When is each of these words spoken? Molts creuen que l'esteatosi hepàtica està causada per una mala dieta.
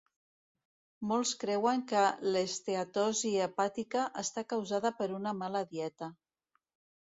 Molts 1.09 1.33
creuen 1.43 1.83
que 1.91 2.01
l'esteatosi 2.35 3.35
hepàtica 3.49 4.07
està 4.23 4.45
causada 4.55 4.93
per 5.03 5.09
una 5.19 5.35
mala 5.43 5.63
dieta. 5.77 6.11